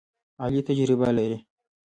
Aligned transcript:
علي 0.43 0.61
تجربه 0.67 1.09
لري. 1.17 1.37